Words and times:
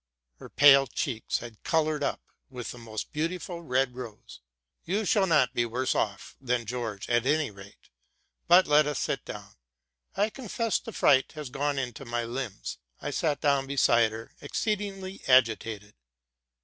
''Her 0.39 0.49
pale 0.49 0.87
cheeks 0.87 1.37
had 1.37 1.61
colored 1.63 2.01
up 2.01 2.21
with 2.49 2.71
the 2.71 2.79
most 2.79 3.13
beautiful 3.13 3.61
rose 3.61 3.87
red. 3.89 4.17
'* 4.61 4.83
You 4.91 5.05
shall 5.05 5.27
not 5.27 5.53
be 5.53 5.63
worse 5.63 5.93
off 5.93 6.35
than 6.41 6.65
George, 6.65 7.07
at 7.07 7.27
any 7.27 7.51
rate! 7.51 7.91
But 8.47 8.65
let 8.65 8.87
us 8.87 8.97
sit 8.97 9.23
down. 9.25 9.57
I 10.17 10.31
confess 10.31 10.79
the 10.79 10.91
fright 10.91 11.33
has 11.33 11.51
gone 11.51 11.77
into 11.77 12.03
my 12.03 12.23
limbs.' 12.23 12.79
I 12.99 13.11
sat 13.11 13.41
down 13.41 13.67
beside 13.67 14.11
her, 14.11 14.31
ex 14.41 14.59
ceedingly 14.59 15.19
agitated. 15.29 15.93